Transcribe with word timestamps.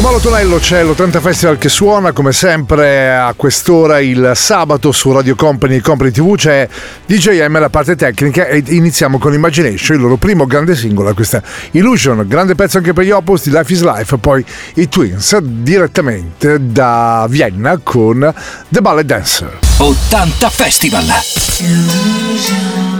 Con 0.00 0.08
Mauro 0.08 0.24
Tonello 0.24 0.56
c'è 0.56 0.82
l'80 0.82 1.20
Festival 1.20 1.58
che 1.58 1.68
suona 1.68 2.12
come 2.12 2.32
sempre 2.32 3.14
a 3.14 3.34
quest'ora 3.36 4.00
il 4.00 4.32
sabato 4.34 4.92
su 4.92 5.12
Radio 5.12 5.34
Company 5.34 5.76
e 5.76 5.80
Company 5.82 6.10
TV 6.10 6.36
c'è 6.36 6.66
DJM 7.04 7.58
la 7.58 7.68
parte 7.68 7.96
tecnica 7.96 8.46
e 8.46 8.64
iniziamo 8.66 9.18
con 9.18 9.34
Imagination, 9.34 9.98
il 9.98 10.02
loro 10.02 10.16
primo 10.16 10.46
grande 10.46 10.74
singolo, 10.74 11.12
questa 11.12 11.42
Illusion, 11.72 12.24
grande 12.26 12.54
pezzo 12.54 12.78
anche 12.78 12.94
per 12.94 13.04
gli 13.04 13.10
opposti, 13.10 13.50
Life 13.50 13.70
is 13.74 13.82
Life, 13.82 14.16
poi 14.16 14.42
i 14.76 14.88
Twins 14.88 15.36
direttamente 15.36 16.56
da 16.72 17.26
Vienna 17.28 17.78
con 17.82 18.32
The 18.70 18.80
Ballet 18.80 19.04
Dancer. 19.04 19.58
80 19.76 20.48
Festival. 20.48 21.04
Illusion. 21.58 22.99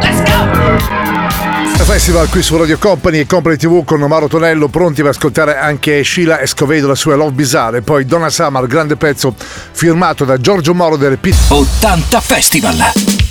Let's 0.00 0.22
go! 0.24 0.42
Festival 1.92 2.30
qui 2.30 2.42
su 2.42 2.56
Radio 2.56 2.78
Company 2.78 3.18
e 3.18 3.26
Company 3.26 3.56
TV 3.56 3.84
con 3.84 4.00
Omaro 4.00 4.26
Tonello 4.26 4.68
pronti 4.68 5.02
per 5.02 5.10
ascoltare 5.10 5.58
anche 5.58 6.02
Sheila 6.02 6.40
Escovedo 6.40 6.86
la 6.86 6.94
sua 6.94 7.16
Love 7.16 7.32
Bizarre 7.32 7.78
e 7.78 7.82
poi 7.82 8.06
Donna 8.06 8.30
Summer 8.30 8.66
grande 8.66 8.96
pezzo 8.96 9.34
firmato 9.72 10.24
da 10.24 10.38
Giorgio 10.38 10.72
Moro 10.72 10.96
del 10.96 11.18
Pit 11.18 11.36
80 11.48 12.20
Festival 12.22 13.21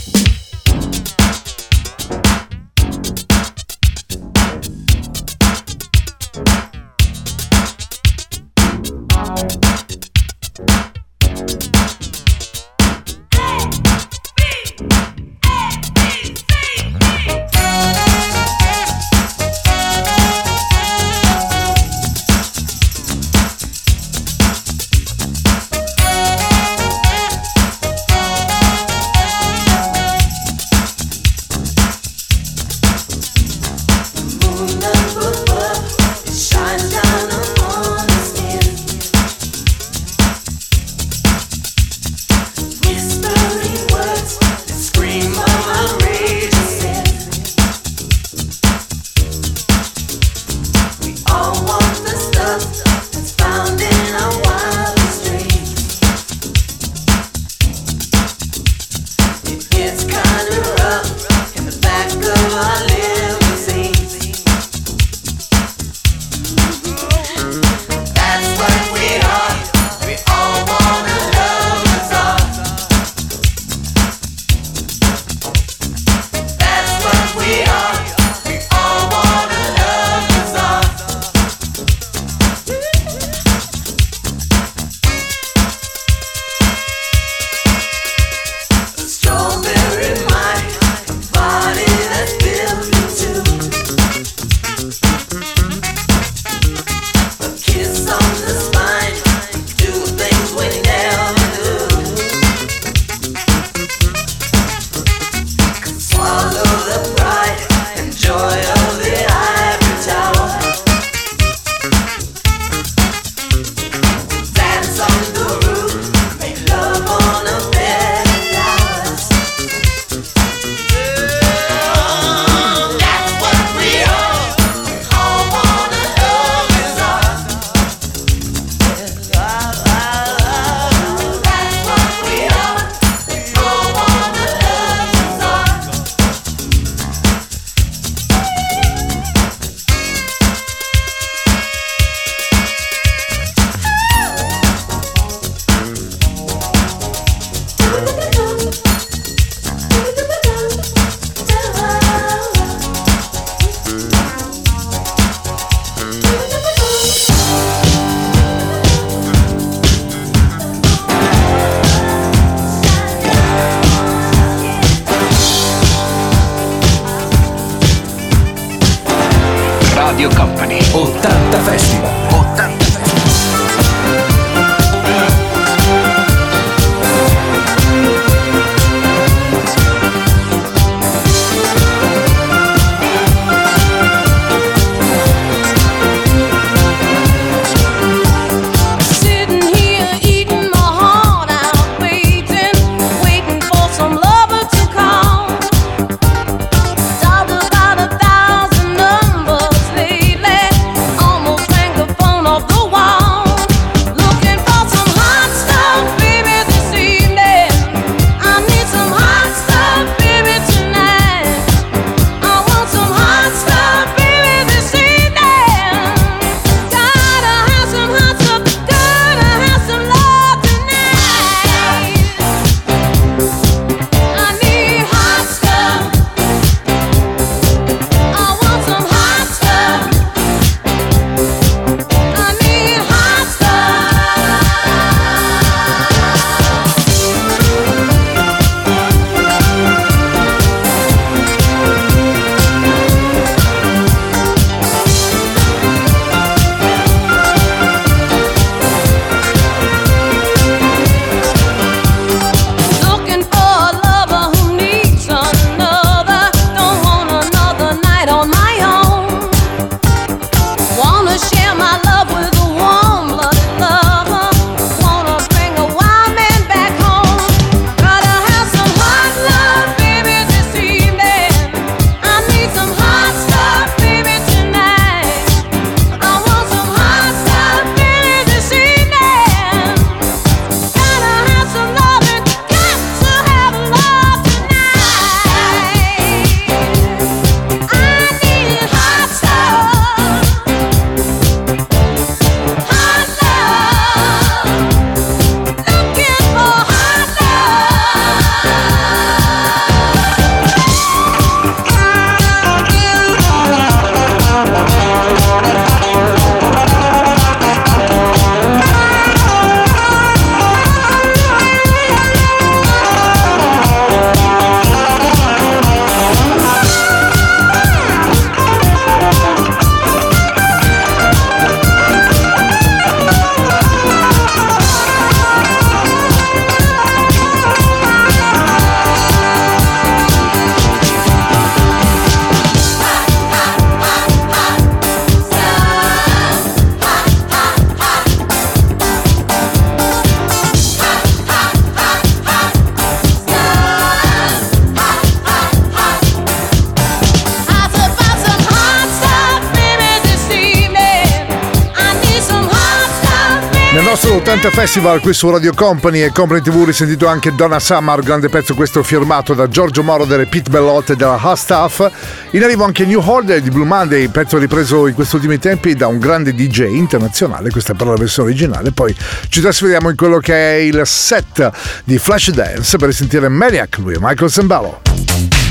Dante 354.62 354.78
Festival 354.80 355.22
qui 355.22 355.34
su 355.34 355.50
Radio 355.50 355.74
Company 355.74 356.22
e 356.22 356.32
Company 356.32 356.62
TV 356.62 356.86
risentito 356.86 357.26
anche 357.26 357.56
Donna 357.56 357.80
Summer, 357.80 358.20
grande 358.22 358.48
pezzo 358.48 358.76
questo 358.76 359.02
firmato 359.02 359.56
da 359.56 359.68
Giorgio 359.68 360.04
Moroder 360.04 360.42
e 360.42 360.46
Pete 360.46 360.70
e 360.70 361.16
della 361.16 361.40
Hastaff. 361.42 362.08
In 362.52 362.62
arrivo 362.64 362.84
anche 362.84 363.04
New 363.04 363.20
Holder 363.20 363.60
di 363.60 363.72
Blue 363.72 363.88
Monday, 363.88 364.28
pezzo 364.28 364.60
ripreso 364.60 365.08
in 365.08 365.16
questi 365.16 365.38
ultimi 365.38 365.58
tempi 365.58 365.96
da 365.96 366.06
un 366.06 366.20
grande 366.20 366.54
DJ 366.54 366.94
internazionale, 366.94 367.72
questa 367.72 367.94
è 367.94 367.96
però 367.96 368.12
la 368.12 368.20
versione 368.20 368.50
originale, 368.50 368.92
poi 368.92 369.16
ci 369.50 369.62
trasferiamo 369.62 370.12
in 370.12 370.16
quello 370.16 370.38
che 370.38 370.54
è 370.54 370.76
il 370.76 371.02
set 371.06 371.72
di 372.04 372.20
Flash 372.20 372.52
Dance 372.52 372.98
per 372.98 373.12
sentire 373.16 373.48
Maniac, 373.48 373.98
lui 373.98 374.14
e 374.14 374.18
Michael 374.20 374.52
Sembalo. 374.52 375.71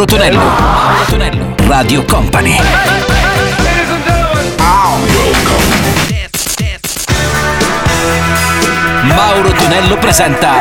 Mauro 0.00 0.16
Tonello. 0.16 0.40
Mauro 0.40 1.04
Tonello. 1.10 1.56
Radio 1.68 2.06
Company. 2.06 2.56
Mauro 9.04 9.52
Tonello 9.52 10.00
presenta 10.00 10.58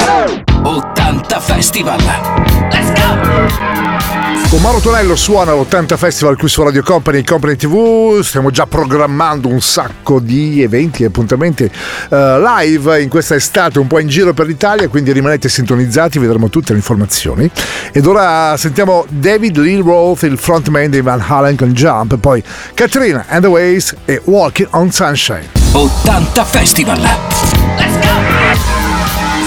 Con 4.50 4.62
Mauro 4.62 4.80
Tonello 4.80 5.16
suona 5.16 5.54
l'80 5.54 5.96
Festival 5.96 6.36
qui 6.36 6.50
su 6.50 6.64
Radio 6.64 6.82
Company, 6.82 7.24
Company 7.24 7.56
TV, 7.56 8.20
stiamo 8.22 8.50
già 8.50 8.66
programmando 8.66 9.48
un 9.48 9.62
sacco 9.62 10.20
di 10.20 10.64
eventi 10.64 11.04
e 11.04 11.06
appuntamenti 11.06 11.66
uh, 11.66 12.16
live 12.40 13.00
in 13.00 13.10
questa 13.10 13.36
estate 13.36 13.78
un 13.78 13.86
po' 13.86 14.00
in 14.00 14.08
giro 14.08 14.34
per 14.34 14.48
l'Italia, 14.48 14.88
quindi 14.88 15.12
rimanete 15.12 15.48
sintonizzati, 15.50 16.18
vedremo 16.18 16.50
tutte 16.50 16.72
le 16.72 16.80
informazioni. 16.80 17.48
Ed 17.92 18.08
ora 18.08 18.58
sentiamo 18.58 19.06
David 19.08 19.56
Lee 19.58 19.84
Roth, 19.84 20.24
il 20.24 20.40
frontman 20.40 20.90
di 20.90 21.02
Van 21.02 21.24
Halen 21.24 21.56
con 21.56 21.72
Jump, 21.72 22.18
poi 22.18 22.44
Katrina 22.74 23.26
and 23.28 23.44
the 23.44 23.50
Ways 23.50 23.94
e 24.06 24.20
Walking 24.24 24.70
on 24.72 24.92
Sunshine. 24.92 25.48
80 25.74 26.44
Festival! 26.46 27.00
Let's 27.00 28.00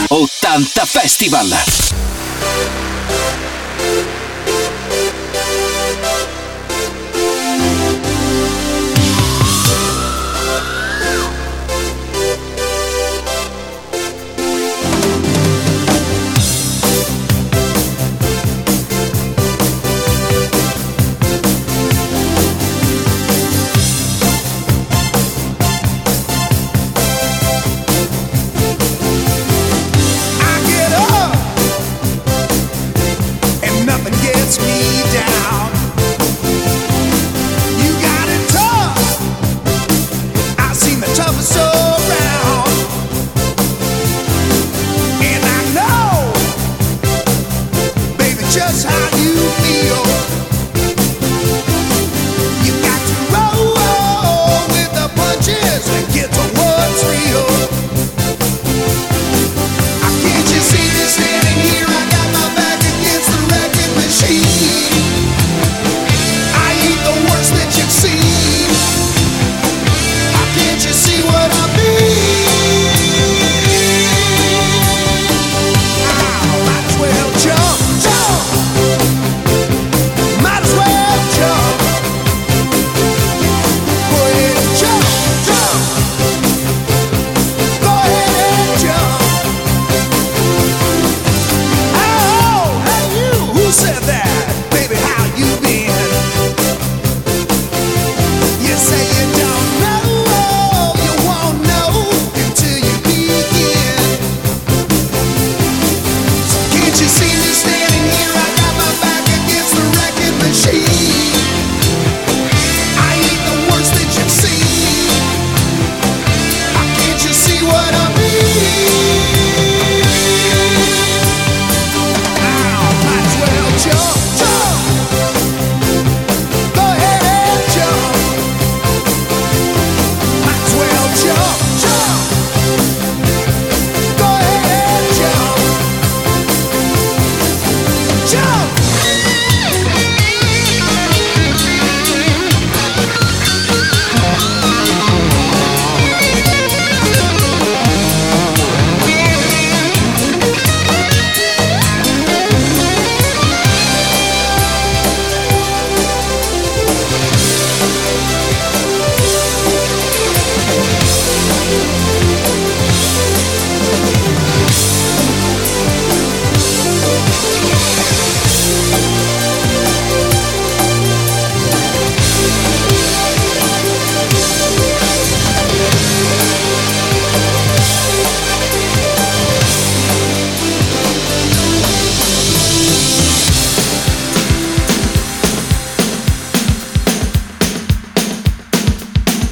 go! 0.07 0.15
80 0.15 0.85
Festival! 0.85 1.49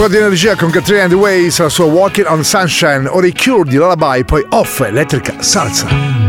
Ancora 0.00 0.18
di 0.18 0.24
energia 0.24 0.56
con 0.56 0.70
Katrina 0.70 1.02
and 1.02 1.10
the 1.10 1.16
Ways, 1.18 1.58
la 1.58 1.68
sua 1.68 1.84
Walking 1.84 2.24
on 2.26 2.42
Sunshine, 2.42 3.06
o 3.06 3.20
Cure 3.34 3.68
di 3.68 3.76
Lullaby, 3.76 4.24
poi 4.24 4.42
Off 4.48 4.80
Electric 4.80 5.44
Salsa. 5.44 6.19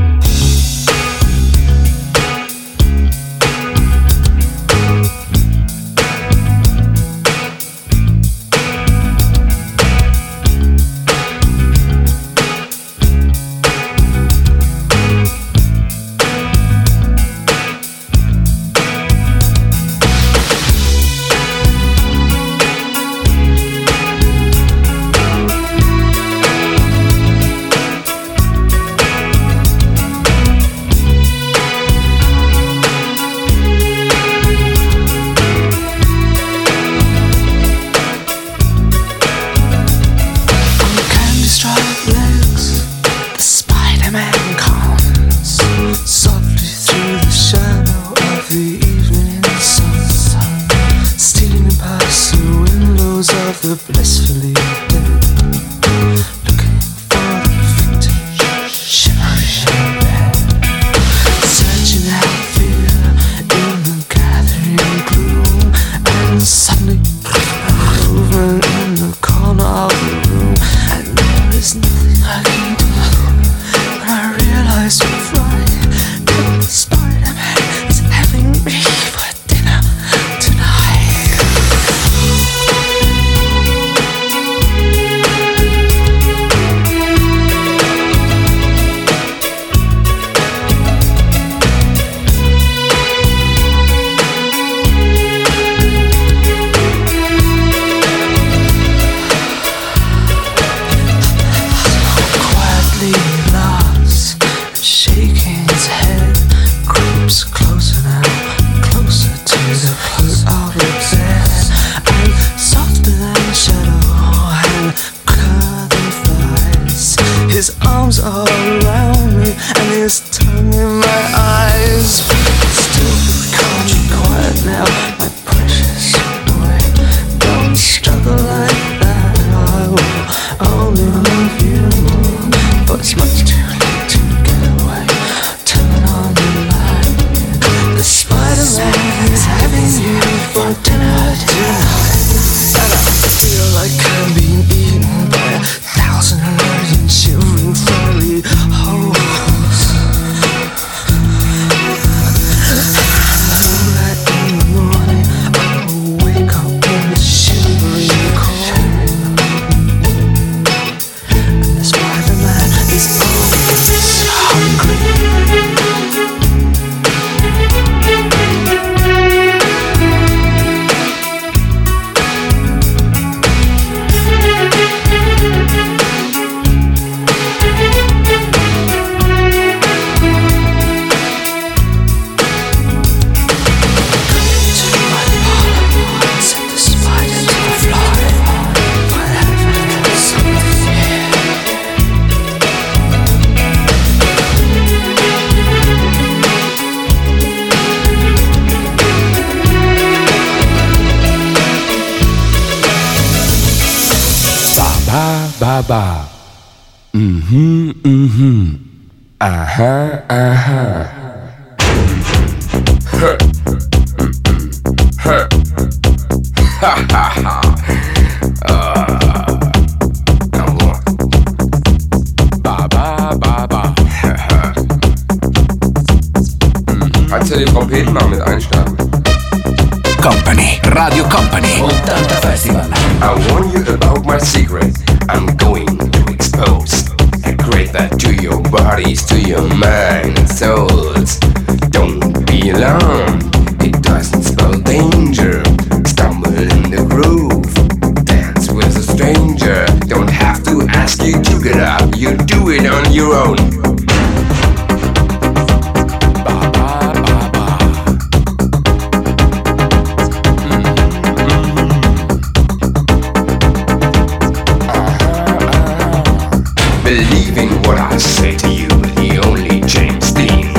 say 268.21 268.55
to 268.57 268.69
you, 268.69 268.87
the 269.19 269.41
only 269.45 269.81
James 269.81 270.31
Dean 270.31 270.69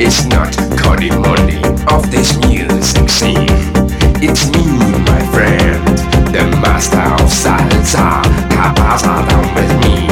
is 0.00 0.26
not 0.26 0.52
Cardi 0.78 1.10
Money 1.10 1.60
of 1.92 2.10
this 2.10 2.36
music 2.46 3.08
scene. 3.08 3.46
It's 4.20 4.50
me, 4.52 4.64
my 5.06 5.22
friend, 5.32 5.86
the 6.34 6.44
master 6.62 6.98
of 6.98 7.30
salsa. 7.30 8.22
Habaza 8.50 9.14
down 9.28 9.46
with 9.54 9.72
me. 9.82 10.08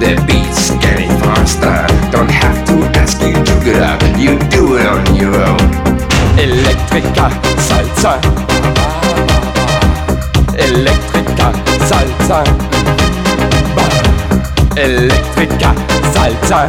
The 0.00 0.16
beat's 0.26 0.70
getting 0.82 1.10
faster. 1.20 1.86
Don't 2.10 2.30
have 2.30 2.64
to 2.68 2.74
ask 2.98 3.20
you 3.22 3.34
to 3.34 3.64
get 3.64 3.82
up. 3.82 4.00
You 4.18 4.38
do 4.48 4.76
it 4.78 4.86
on 4.86 5.14
your 5.16 5.34
own. 5.34 5.60
Elektrika 6.38 7.28
salsa. 7.68 8.20
Elektrika 10.56 11.52
salsa. 11.88 12.59
Elektriker 14.80 15.74
Salzer. 16.14 16.66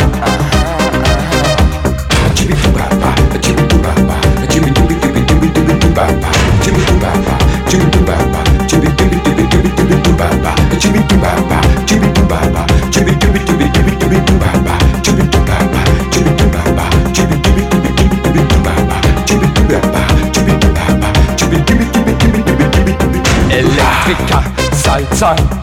Elektriker 23.49 24.43
Salzer. 24.74 25.61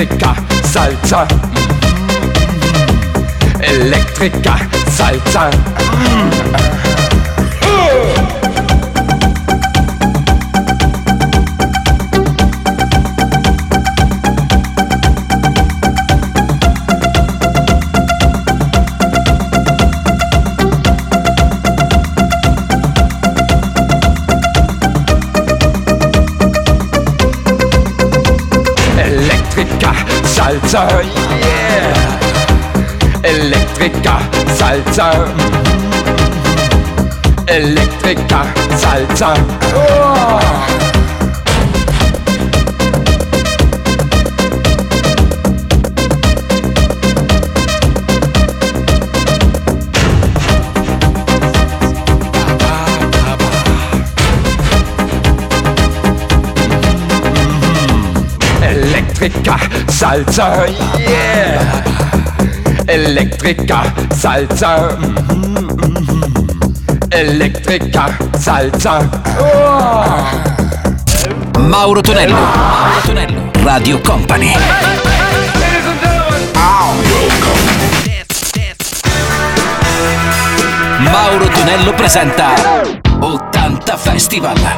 Elektrika 0.00 0.34
Salsa. 0.64 1.26
Elektrika 3.60 4.58
Salsa. 4.88 5.50
salsa, 30.70 31.02
yeah. 31.02 31.92
Elektrika, 33.24 34.20
salsa. 34.56 35.10
Elektrika, 37.48 38.46
salsa. 38.78 39.34
Elektriker, 59.20 59.60
Salzer, 59.90 60.70
yeah! 60.96 61.84
Elektriker, 62.88 63.84
Salzer, 64.16 64.96
mm, 64.96 65.44
mm-hmm, 65.44 65.68
mm, 65.76 66.08
mm-hmm. 66.08 67.12
Elektriker, 67.12 68.16
Salzer. 68.38 69.04
Oh. 69.38 70.24
Mauro 71.58 72.00
Tonello, 72.00 72.34
Mauro 72.34 73.00
Tonello, 73.04 73.52
Radio 73.62 74.00
Company. 74.02 74.54
Mauro 81.00 81.46
Tonello 81.50 81.92
presenta 81.92 82.54
80 83.20 83.96
Festival. 83.98 84.69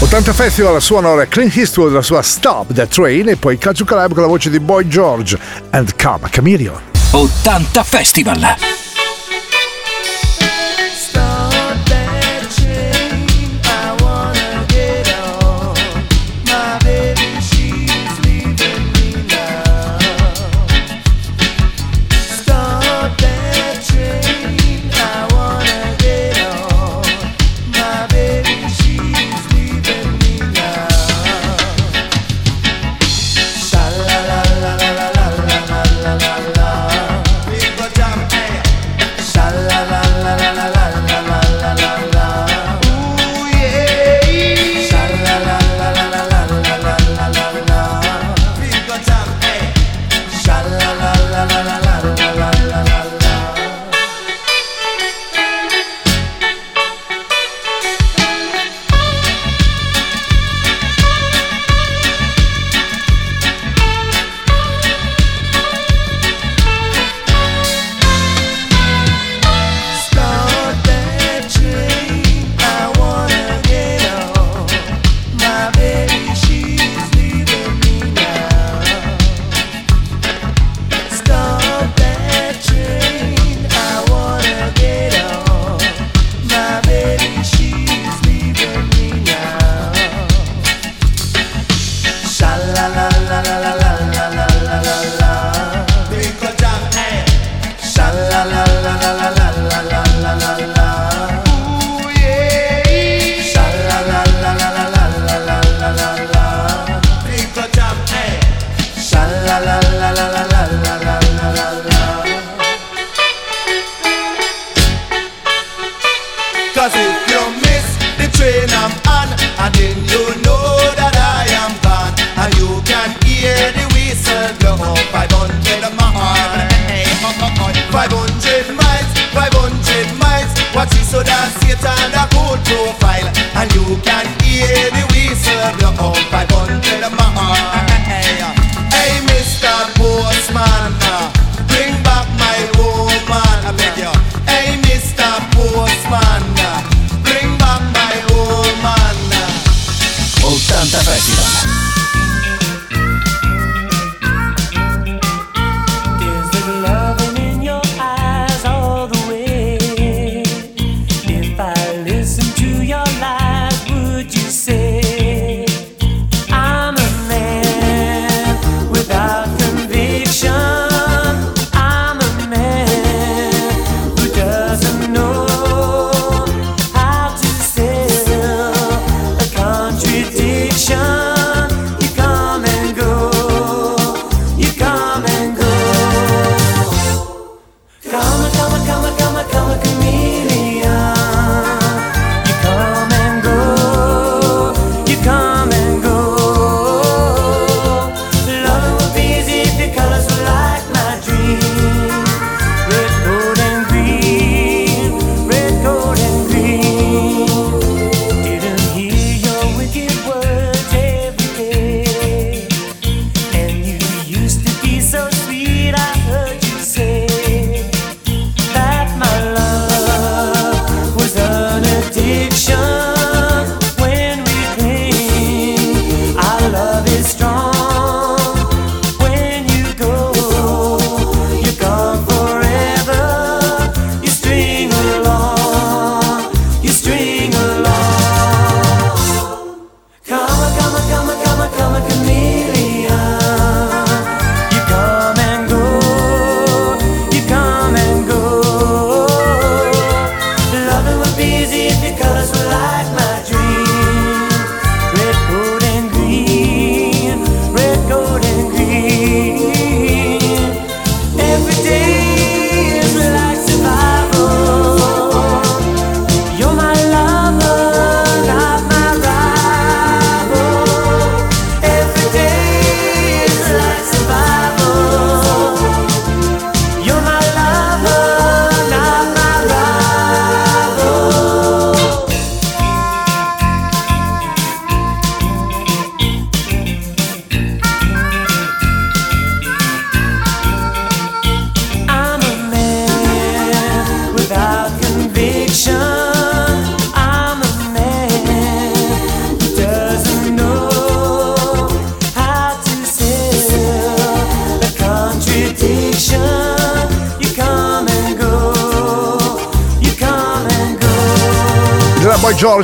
80 0.00 0.32
Festival 0.32 0.80
suonano 0.80 1.22
Clint 1.28 1.54
Eastwood 1.56 1.92
la 1.92 2.00
sua 2.00 2.22
Stop 2.22 2.72
the 2.72 2.88
Train 2.88 3.28
e 3.28 3.36
poi 3.36 3.58
Calcio 3.58 3.84
Calab 3.84 4.14
con 4.14 4.22
la 4.22 4.28
voce 4.28 4.48
di 4.48 4.58
Boy 4.58 4.88
George 4.88 5.38
and 5.70 5.94
Come 6.02 6.26
Chameleon. 6.30 6.80
80 7.10 7.84
Festival! 7.84 8.79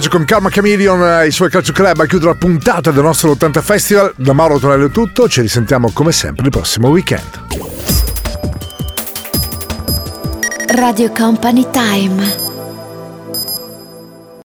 viaggio 0.06 0.08
con 0.08 0.24
Karma 0.24 0.48
Chameleon 0.48 1.22
e 1.22 1.26
i 1.26 1.30
suoi 1.30 1.50
calcio 1.50 1.72
club 1.72 2.00
a 2.00 2.06
chiudere 2.06 2.30
la 2.32 2.36
puntata 2.36 2.90
del 2.90 3.02
nostro 3.02 3.30
80 3.30 3.60
Festival. 3.60 4.12
Da 4.16 4.32
Mauro 4.32 4.58
Tonello 4.58 4.86
è 4.86 4.90
tutto, 4.90 5.28
ci 5.28 5.40
risentiamo 5.40 5.90
come 5.92 6.12
sempre 6.12 6.44
il 6.44 6.50
prossimo 6.50 6.88
weekend. 6.88 7.44
Radio 10.68 11.10
Company 11.12 11.66
Time 11.70 12.45